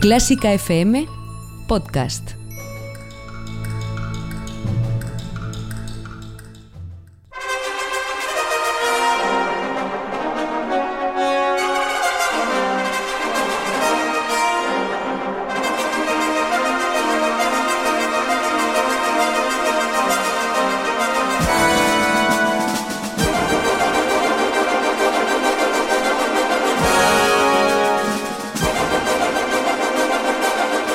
[0.00, 1.08] Clásica FM
[1.66, 2.38] Podcast.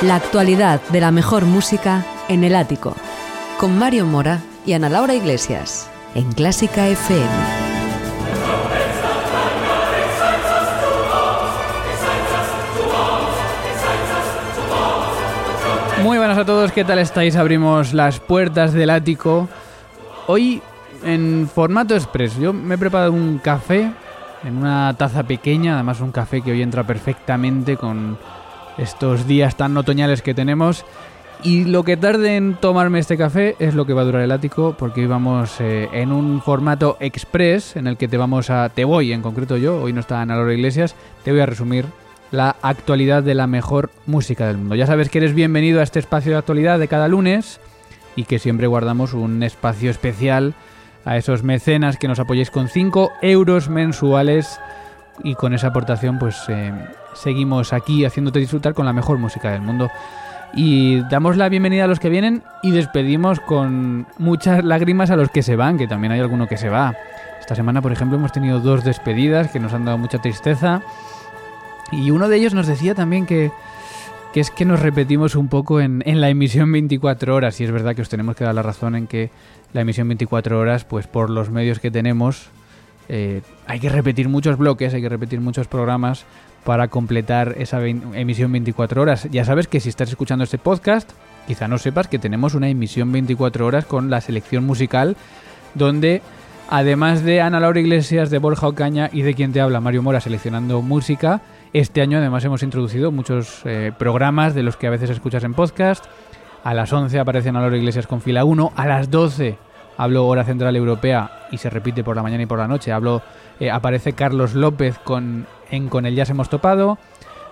[0.03, 2.93] La actualidad de la mejor música en el ático.
[3.57, 5.89] Con Mario Mora y Ana Laura Iglesias.
[6.13, 7.25] En Clásica FM.
[16.03, 17.37] Muy buenas a todos, ¿qué tal estáis?
[17.37, 19.47] Abrimos las puertas del ático.
[20.27, 20.61] Hoy
[21.05, 22.37] en formato express.
[22.37, 23.93] Yo me he preparado un café
[24.43, 28.17] en una taza pequeña, además un café que hoy entra perfectamente con
[28.77, 30.85] estos días tan otoñales que tenemos.
[31.43, 34.31] Y lo que tarde en tomarme este café es lo que va a durar el
[34.31, 38.69] ático, porque hoy vamos eh, en un formato express en el que te vamos a.
[38.69, 41.85] Te voy, en concreto yo, hoy no está Ana Laura Iglesias, te voy a resumir
[42.31, 44.75] la actualidad de la mejor música del mundo.
[44.75, 47.59] Ya sabes que eres bienvenido a este espacio de actualidad de cada lunes
[48.15, 50.53] y que siempre guardamos un espacio especial
[51.05, 54.59] a esos mecenas que nos apoyéis con 5 euros mensuales
[55.23, 56.71] y con esa aportación pues eh,
[57.15, 59.89] seguimos aquí haciéndote disfrutar con la mejor música del mundo.
[60.55, 65.29] Y damos la bienvenida a los que vienen y despedimos con muchas lágrimas a los
[65.29, 66.95] que se van, que también hay alguno que se va.
[67.39, 70.81] Esta semana, por ejemplo, hemos tenido dos despedidas que nos han dado mucha tristeza.
[71.91, 73.51] Y uno de ellos nos decía también que,
[74.31, 77.59] que es que nos repetimos un poco en, en, la emisión 24 horas.
[77.59, 79.31] Y es verdad que os tenemos que dar la razón en que
[79.73, 82.49] la emisión 24 horas, pues por los medios que tenemos,
[83.09, 86.25] eh, hay que repetir muchos bloques, hay que repetir muchos programas
[86.63, 89.27] para completar esa emisión 24 horas.
[89.31, 91.11] Ya sabes que si estás escuchando este podcast,
[91.47, 95.17] quizá no sepas que tenemos una emisión 24 horas con la selección musical,
[95.73, 96.21] donde
[96.69, 100.21] además de Ana Laura Iglesias, de Borja Ocaña y de quien te habla, Mario Mora,
[100.21, 101.41] seleccionando música,
[101.73, 105.53] este año además hemos introducido muchos eh, programas de los que a veces escuchas en
[105.53, 106.05] podcast.
[106.63, 109.57] A las 11 aparece Ana Laura Iglesias con fila 1, a las 12
[109.97, 112.91] hablo hora central europea y se repite por la mañana y por la noche.
[112.91, 113.21] Hablo,
[113.59, 116.97] eh, aparece Carlos López con, en Con el Ya se hemos topado.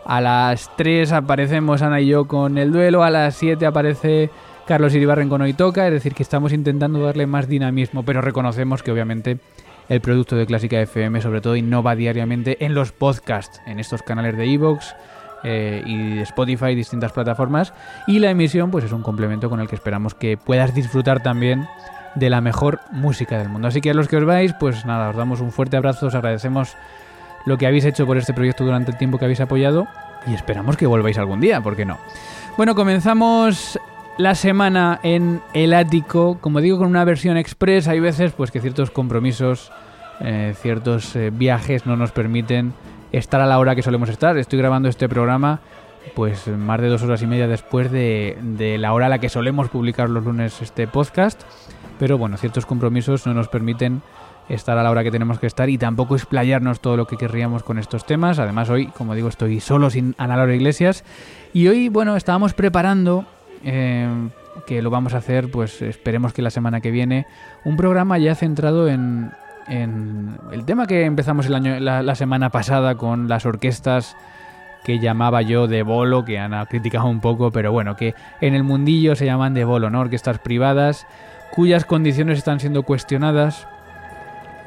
[0.05, 3.03] A las 3 aparecemos Ana y yo con el duelo.
[3.03, 4.29] A las 7 aparece
[4.65, 5.87] Carlos Iribarren con Hoy Toca.
[5.87, 9.37] Es decir, que estamos intentando darle más dinamismo, pero reconocemos que obviamente
[9.89, 14.37] el producto de Clásica FM sobre todo innova diariamente en los podcasts, en estos canales
[14.37, 14.95] de Evox.
[15.43, 17.73] Eh, y Spotify, distintas plataformas.
[18.05, 21.67] Y la emisión, pues es un complemento con el que esperamos que puedas disfrutar también
[22.15, 23.67] de la mejor música del mundo.
[23.67, 26.15] Así que a los que os vais, pues nada, os damos un fuerte abrazo, os
[26.15, 26.75] agradecemos
[27.45, 29.87] lo que habéis hecho por este proyecto durante el tiempo que habéis apoyado
[30.27, 31.97] y esperamos que volváis algún día, ¿por qué no?
[32.57, 33.79] Bueno, comenzamos
[34.17, 37.87] la semana en el ático, como digo, con una versión express.
[37.87, 39.71] Hay veces pues que ciertos compromisos,
[40.19, 42.73] eh, ciertos eh, viajes no nos permiten
[43.11, 44.37] estar a la hora que solemos estar.
[44.37, 45.59] Estoy grabando este programa
[46.15, 49.29] pues más de dos horas y media después de, de la hora a la que
[49.29, 51.43] solemos publicar los lunes este podcast
[52.01, 54.01] pero bueno, ciertos compromisos no nos permiten
[54.49, 57.61] estar a la hora que tenemos que estar y tampoco explayarnos todo lo que querríamos
[57.61, 58.39] con estos temas.
[58.39, 61.03] Además, hoy, como digo, estoy solo sin Ana Laura Iglesias.
[61.53, 63.25] Y hoy, bueno, estábamos preparando,
[63.63, 64.09] eh,
[64.65, 67.27] que lo vamos a hacer, pues esperemos que la semana que viene,
[67.65, 69.29] un programa ya centrado en,
[69.67, 74.17] en el tema que empezamos el año, la, la semana pasada con las orquestas
[74.83, 78.55] que llamaba yo de bolo, que Ana ha criticado un poco, pero bueno, que en
[78.55, 79.99] el mundillo se llaman de bolo, ¿no?
[79.99, 81.05] Orquestas privadas
[81.51, 83.67] cuyas condiciones están siendo cuestionadas.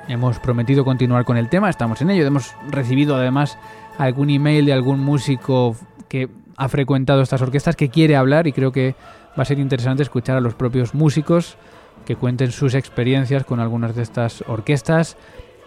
[0.06, 2.26] Hemos prometido continuar con el tema, estamos en ello.
[2.26, 3.58] Hemos recibido además
[3.98, 5.76] algún email de algún músico
[6.08, 8.94] que ha frecuentado estas orquestas que quiere hablar y creo que
[9.36, 11.56] va a ser interesante escuchar a los propios músicos
[12.04, 15.16] que cuenten sus experiencias con algunas de estas orquestas.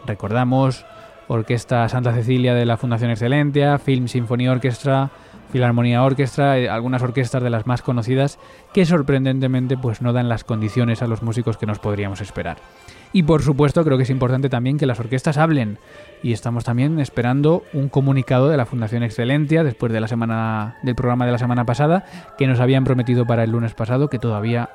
[0.06, 0.86] Recordamos
[1.28, 5.10] Orquesta Santa Cecilia de la Fundación Excelentia, Film Symphony Orchestra,
[5.52, 8.40] Filarmonía Orquestra, eh, algunas orquestas de las más conocidas
[8.74, 12.58] que sorprendentemente pues no dan las condiciones a los músicos que nos podríamos esperar.
[13.14, 15.78] Y por supuesto creo que es importante también que las orquestas hablen.
[16.22, 20.96] Y estamos también esperando un comunicado de la Fundación Excelentia después de la semana del
[20.96, 22.06] programa de la semana pasada
[22.38, 24.70] que nos habían prometido para el lunes pasado que todavía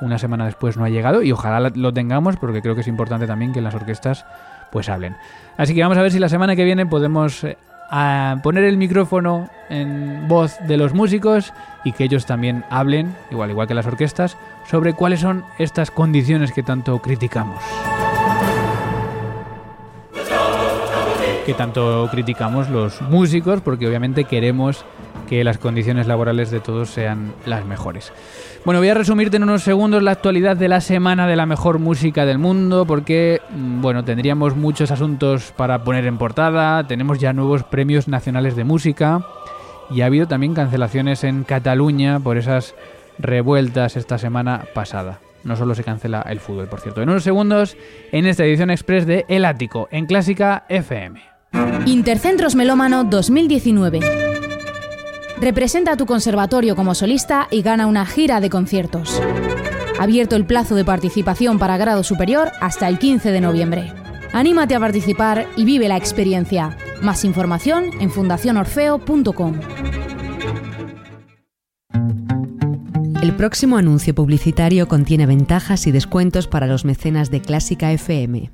[0.00, 3.26] una semana después no ha llegado y ojalá lo tengamos porque creo que es importante
[3.26, 4.26] también que las orquestas
[4.70, 5.16] pues hablen.
[5.56, 7.44] Así que vamos a ver si la semana que viene podemos
[7.92, 11.52] eh, poner el micrófono en voz de los músicos
[11.84, 14.36] y que ellos también hablen, igual igual que las orquestas,
[14.70, 17.62] sobre cuáles son estas condiciones que tanto criticamos.
[21.44, 24.84] Que tanto criticamos los músicos porque obviamente queremos
[25.32, 28.12] que las condiciones laborales de todos sean las mejores.
[28.66, 31.78] Bueno, voy a resumirte en unos segundos la actualidad de la semana de la mejor
[31.78, 37.32] música del mundo, porque, mm, bueno, tendríamos muchos asuntos para poner en portada, tenemos ya
[37.32, 39.24] nuevos premios nacionales de música
[39.88, 42.74] y ha habido también cancelaciones en Cataluña por esas
[43.18, 45.20] revueltas esta semana pasada.
[45.44, 47.00] No solo se cancela el fútbol, por cierto.
[47.00, 47.78] En unos segundos,
[48.12, 51.22] en esta edición express de El Ático, en Clásica FM.
[51.86, 54.31] Intercentros Melómano 2019.
[55.42, 59.20] Representa a tu conservatorio como solista y gana una gira de conciertos.
[59.98, 63.92] Abierto el plazo de participación para grado superior hasta el 15 de noviembre.
[64.32, 66.76] Anímate a participar y vive la experiencia.
[67.02, 69.60] Más información en fundacionorfeo.com.
[73.20, 78.52] El próximo anuncio publicitario contiene ventajas y descuentos para los mecenas de Clásica FM.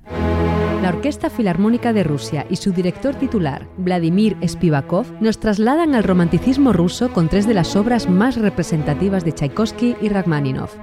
[0.82, 6.72] La Orquesta Filarmónica de Rusia y su director titular, Vladimir Spivakov, nos trasladan al romanticismo
[6.72, 10.76] ruso con tres de las obras más representativas de Tchaikovsky y Rachmaninoff.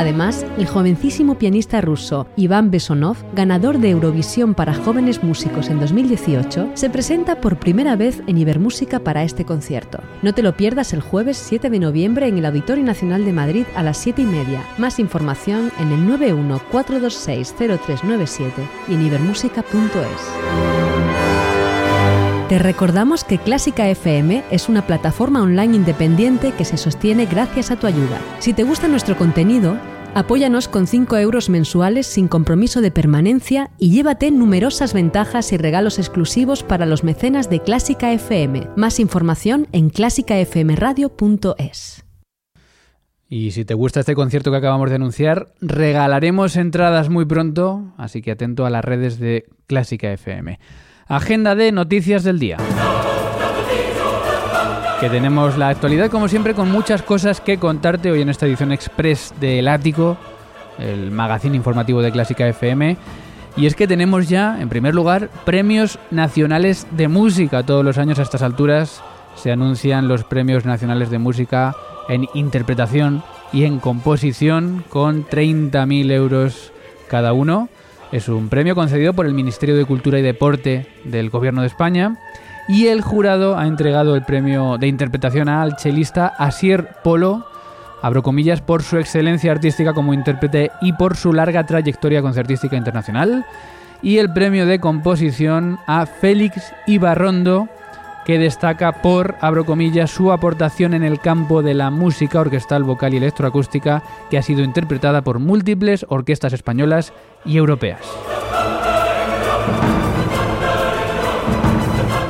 [0.00, 6.70] Además, el jovencísimo pianista ruso Iván Besonov, ganador de Eurovisión para jóvenes músicos en 2018,
[6.72, 9.98] se presenta por primera vez en Ibermúsica para este concierto.
[10.22, 13.66] No te lo pierdas el jueves 7 de noviembre en el Auditorio Nacional de Madrid
[13.74, 14.64] a las 7 y media.
[14.78, 18.52] Más información en el 914260397
[18.88, 20.80] y en ibermúsica.es.
[22.50, 27.76] Te recordamos que Clásica FM es una plataforma online independiente que se sostiene gracias a
[27.76, 28.20] tu ayuda.
[28.40, 29.78] Si te gusta nuestro contenido,
[30.14, 35.98] apóyanos con 5 euros mensuales sin compromiso de permanencia y llévate numerosas ventajas y regalos
[35.98, 38.68] exclusivos para los mecenas de Clásica FM.
[38.76, 42.04] Más información en clásicafmradio.es.
[43.28, 48.22] Y si te gusta este concierto que acabamos de anunciar, regalaremos entradas muy pronto, así
[48.22, 50.58] que atento a las redes de Clásica FM.
[51.06, 52.56] Agenda de noticias del día.
[55.00, 58.70] Que tenemos la actualidad, como siempre, con muchas cosas que contarte hoy en esta edición
[58.70, 60.18] express del Ático,
[60.78, 62.98] el magazine informativo de Clásica FM.
[63.56, 67.62] Y es que tenemos ya, en primer lugar, premios nacionales de música.
[67.62, 69.02] Todos los años a estas alturas
[69.36, 71.74] se anuncian los premios nacionales de música
[72.10, 73.22] en interpretación
[73.54, 76.72] y en composición con 30.000 euros
[77.08, 77.70] cada uno.
[78.12, 82.18] Es un premio concedido por el Ministerio de Cultura y Deporte del Gobierno de España
[82.70, 87.44] y el jurado ha entregado el premio de interpretación al chelista Asier Polo,
[88.00, 93.44] abro comillas, por su excelencia artística como intérprete y por su larga trayectoria concertística internacional,
[94.02, 97.68] y el premio de composición a Félix Ibarrondo,
[98.24, 103.14] que destaca por, abro comillas, su aportación en el campo de la música orquestal, vocal
[103.14, 107.12] y electroacústica, que ha sido interpretada por múltiples orquestas españolas
[107.44, 108.00] y europeas.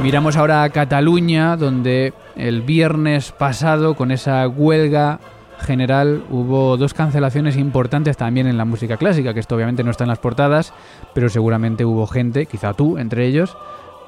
[0.03, 5.21] Miramos ahora a Cataluña, donde el viernes pasado, con esa huelga
[5.61, 10.05] general, hubo dos cancelaciones importantes también en la música clásica, que esto obviamente no está
[10.05, 10.73] en las portadas,
[11.15, 13.57] pero seguramente hubo gente, quizá tú entre ellos,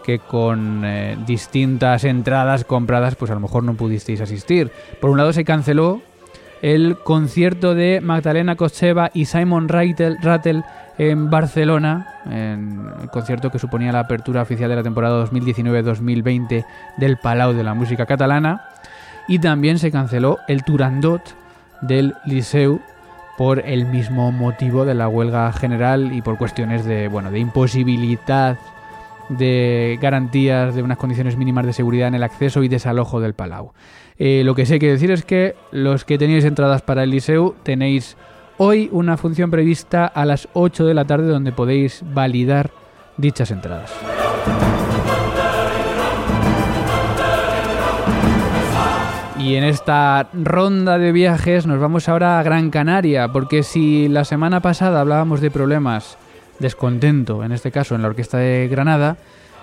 [0.03, 4.73] que con eh, distintas entradas compradas, pues a lo mejor no pudisteis asistir.
[4.99, 6.01] Por un lado se canceló
[6.63, 10.63] el concierto de Magdalena Kocheva y Simon Rattle
[10.97, 16.65] en Barcelona, el concierto que suponía la apertura oficial de la temporada 2019-2020
[16.99, 18.63] del Palau de la Música Catalana.
[19.27, 21.23] Y también se canceló el Turandot
[21.81, 22.81] del Liceu
[23.37, 28.57] por el mismo motivo de la huelga general y por cuestiones de, bueno, de imposibilidad
[29.29, 33.73] de garantías de unas condiciones mínimas de seguridad en el acceso y desalojo del Palau.
[34.19, 37.55] Eh, lo que sé que decir es que los que tenéis entradas para el Liceu
[37.63, 38.17] tenéis
[38.59, 42.71] hoy una función prevista a las 8 de la tarde donde podéis validar
[43.17, 43.93] dichas entradas.
[49.39, 54.25] Y en esta ronda de viajes nos vamos ahora a Gran Canaria, porque si la
[54.25, 56.17] semana pasada hablábamos de problemas
[56.59, 59.17] descontento, en este caso en la Orquesta de Granada,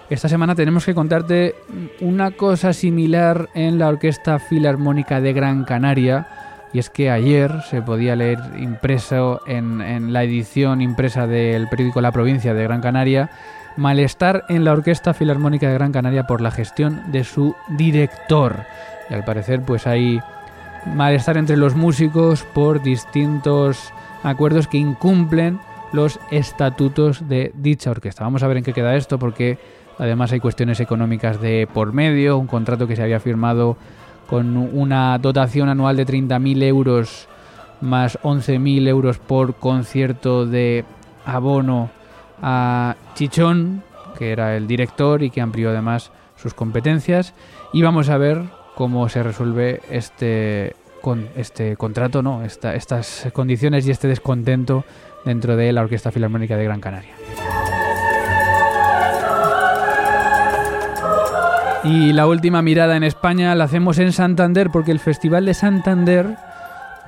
[0.10, 1.56] esta semana tenemos que contarte
[2.00, 6.28] una cosa similar en la Orquesta Filarmónica de Gran Canaria,
[6.74, 12.12] y es que ayer se podía leer impreso en, la edición impresa del periódico La
[12.12, 13.30] Provincia de Gran Canaria
[13.78, 18.66] malestar en la Orquesta Filarmónica de Gran Canaria por la gestión de su director.
[19.10, 20.20] Y al parecer pues hay
[20.86, 23.94] malestar entre los músicos por distintos
[24.24, 25.60] acuerdos que incumplen
[25.92, 28.24] los estatutos de dicha orquesta.
[28.24, 29.58] Vamos a ver en qué queda esto porque
[29.98, 33.78] además hay cuestiones económicas de por medio, un contrato que se había firmado
[34.30, 37.28] con una dotación anual de 30.000 euros
[37.82, 40.86] más 11.000 euros por concierto de
[41.26, 41.90] abono
[42.42, 43.84] a Chichón,
[44.18, 47.34] que era el director y que amplió además sus competencias.
[47.74, 48.44] Y vamos a ver
[48.76, 52.44] cómo se resuelve este, con este contrato, ¿no?
[52.44, 54.84] estas condiciones y este descontento
[55.26, 57.14] dentro de la Orquesta Filarmónica de Gran Canaria.
[61.84, 66.36] Y la última mirada en España la hacemos en Santander porque el Festival de Santander,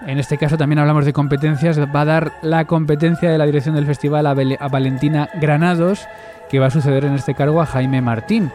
[0.08, 3.76] en este caso también hablamos de competencias, va a dar la competencia de la dirección
[3.76, 4.34] del festival a,
[4.70, 6.08] Valentina Granados,
[6.50, 8.50] que va a suceder en este cargo a Jaime Martín.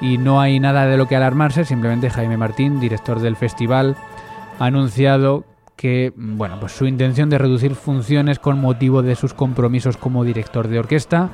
[0.00, 3.96] Y no hay nada de lo que alarmarse, simplemente Jaime Martín, director del festival,
[4.58, 5.44] ha anunciado
[5.80, 10.68] que bueno, pues su intención de reducir funciones con motivo de sus compromisos como director
[10.68, 11.30] de orquesta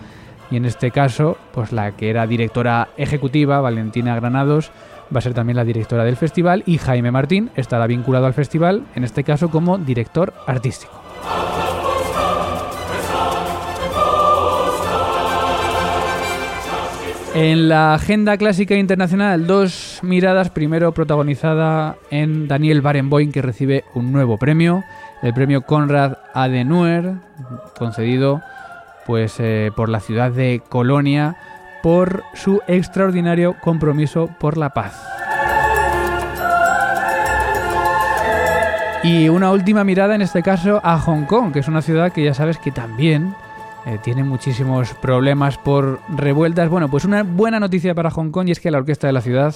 [0.52, 4.70] y en este caso, pues la que era directora ejecutiva, Valentina Granados,
[5.12, 8.86] va a ser también la directora del festival y Jaime Martín estará vinculado al festival,
[8.94, 10.92] en este caso como director artístico.
[17.38, 20.48] En la agenda clásica internacional, dos miradas.
[20.48, 24.84] Primero protagonizada en Daniel Barenboim, que recibe un nuevo premio,
[25.20, 27.16] el premio Konrad Adenauer,
[27.78, 28.40] concedido
[29.04, 31.36] pues eh, por la ciudad de Colonia
[31.82, 34.98] por su extraordinario compromiso por la paz.
[39.02, 42.24] Y una última mirada en este caso a Hong Kong, que es una ciudad que
[42.24, 43.34] ya sabes que también
[43.86, 46.68] eh, tiene muchísimos problemas por revueltas.
[46.68, 49.20] Bueno, pues una buena noticia para Hong Kong y es que la orquesta de la
[49.20, 49.54] ciudad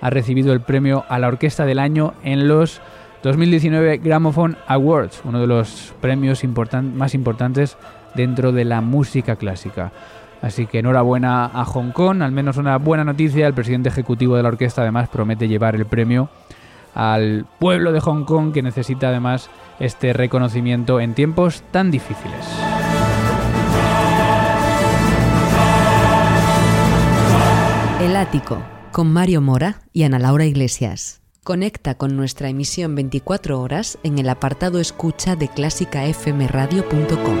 [0.00, 2.80] ha recibido el premio a la orquesta del año en los
[3.22, 6.42] 2019 Gramophone Awards, uno de los premios
[6.94, 7.76] más importantes
[8.14, 9.92] dentro de la música clásica.
[10.40, 13.46] Así que enhorabuena a Hong Kong, al menos una buena noticia.
[13.46, 16.30] El presidente ejecutivo de la orquesta además promete llevar el premio
[16.94, 22.65] al pueblo de Hong Kong que necesita además este reconocimiento en tiempos tan difíciles.
[28.92, 31.20] Con Mario Mora y Ana Laura Iglesias.
[31.44, 37.38] Conecta con nuestra emisión 24 horas en el apartado escucha de clásicafmradio.com.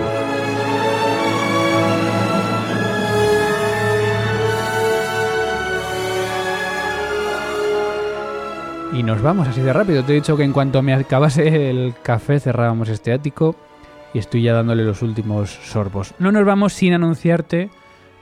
[8.92, 10.04] Y nos vamos así de rápido.
[10.04, 13.56] Te he dicho que en cuanto me acabase el café cerrábamos este ático
[14.14, 16.14] y estoy ya dándole los últimos sorbos.
[16.18, 17.70] No nos vamos sin anunciarte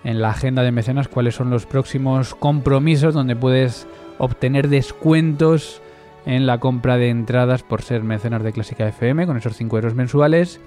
[0.04, 5.80] en la agenda de mecenas cuáles son los próximos compromisos donde puedes obtener descuentos
[6.26, 9.94] en la compra de entradas por ser mecenas de Clásica FM con esos 5 euros
[9.94, 10.60] mensuales.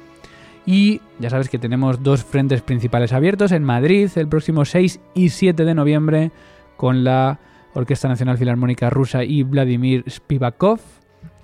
[0.66, 5.30] Y ya sabes que tenemos dos frentes principales abiertos en Madrid el próximo 6 y
[5.30, 6.32] 7 de noviembre
[6.76, 7.40] con la
[7.74, 10.80] Orquesta Nacional Filarmónica Rusa y Vladimir Spivakov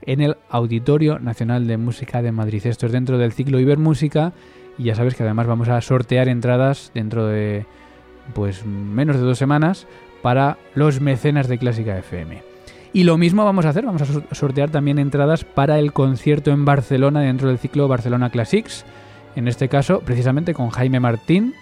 [0.02, 2.66] en el Auditorio Nacional de Música de Madrid.
[2.66, 4.34] Esto es dentro del ciclo Ibermúsica
[4.78, 7.66] y ya sabes que además vamos a sortear entradas dentro de
[8.34, 9.88] pues menos de dos semanas
[10.22, 12.42] para los mecenas de Clásica FM.
[12.94, 16.64] Y lo mismo vamos a hacer, vamos a sortear también entradas para el concierto en
[16.64, 18.86] Barcelona dentro del ciclo Barcelona Classics,
[19.36, 21.56] en este caso precisamente con Jaime Martín,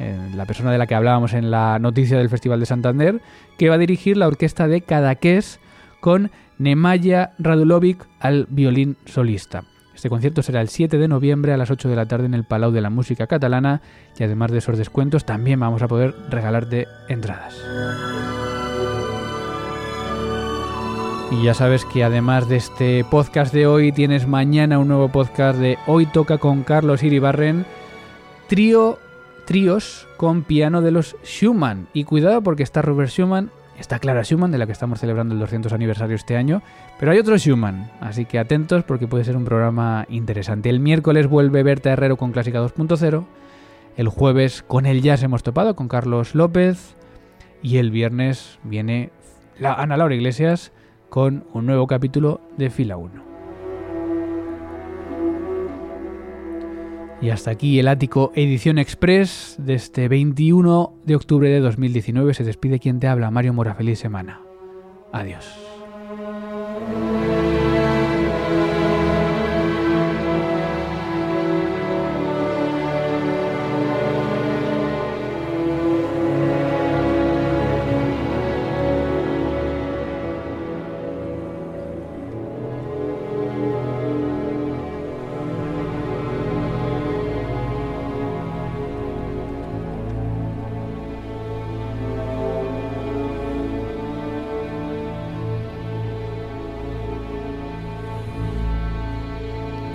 [0.00, 3.20] eh, la persona de la que hablábamos en la noticia del Festival de Santander,
[3.58, 5.60] que va a dirigir la orquesta de Cadaqués
[6.00, 9.62] con Nemanja Radulovic al violín solista.
[10.02, 12.42] Este concierto será el 7 de noviembre a las 8 de la tarde en el
[12.42, 13.82] Palau de la Música Catalana
[14.18, 17.54] y además de esos descuentos también vamos a poder regalarte entradas.
[21.30, 25.60] Y ya sabes que además de este podcast de hoy tienes mañana un nuevo podcast
[25.60, 27.64] de Hoy toca con Carlos Iribarren,
[28.48, 28.98] trío
[29.44, 31.86] tríos con piano de los Schumann.
[31.92, 35.40] Y cuidado porque está Robert Schumann, está Clara Schumann, de la que estamos celebrando el
[35.40, 36.62] 200 aniversario este año,
[36.98, 40.70] pero hay otro Schumann, así que atentos porque puede ser un programa interesante.
[40.70, 43.24] El miércoles vuelve Berta Herrero con Clásica 2.0,
[43.96, 46.96] el jueves con el jazz hemos topado con Carlos López
[47.62, 49.10] y el viernes viene
[49.58, 50.72] la Ana Laura Iglesias
[51.10, 53.31] con un nuevo capítulo de Fila 1.
[57.22, 62.34] Y hasta aquí el ático edición express de este 21 de octubre de 2019.
[62.34, 63.76] Se despide quien te habla, Mario Mora.
[63.76, 64.40] Feliz semana.
[65.12, 65.46] Adiós.